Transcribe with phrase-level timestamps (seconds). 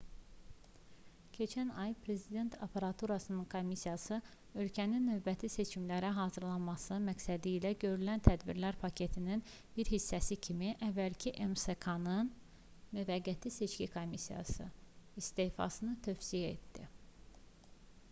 [1.37, 4.17] keçən ay prezident aparaturasının komissiyası
[4.63, 9.43] ölkənin növbəti seçimlərə hazırlanması məqsədilə görülən tədbirlər paketinin
[9.77, 12.31] bir hissəsi kimi əvvəlki msk-nın
[12.99, 14.65] müvəqqəti seçki komissiyası
[15.23, 16.87] istefasını tövsiyə etdi